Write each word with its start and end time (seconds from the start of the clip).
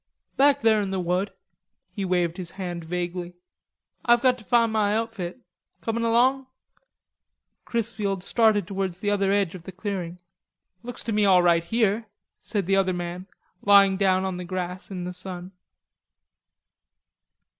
"Back 0.35 0.61
there 0.61 0.81
in 0.81 0.89
the 0.89 0.99
wood"; 0.99 1.31
he 1.91 2.05
waved 2.05 2.37
his 2.37 2.49
hand 2.49 2.83
vaguely. 2.83 3.35
"Ah've 4.03 4.23
got 4.23 4.35
to 4.39 4.43
find 4.43 4.71
ma 4.71 4.85
outfit; 4.85 5.39
comin' 5.81 6.01
along?" 6.01 6.47
Chrisfield 7.65 8.23
started 8.23 8.65
towards 8.65 8.99
the 8.99 9.11
other 9.11 9.31
edge 9.31 9.53
of 9.53 9.61
the 9.61 9.71
clearing. 9.71 10.17
"Looks 10.81 11.03
to 11.03 11.11
me 11.11 11.23
all 11.25 11.43
right 11.43 11.63
here," 11.63 12.07
said 12.41 12.65
the 12.65 12.77
other 12.77 12.93
man, 12.93 13.27
lying 13.61 13.95
down 13.95 14.25
on 14.25 14.37
the 14.37 14.43
grass 14.43 14.89
in 14.89 15.03
the 15.03 15.13
sun. 15.13 15.51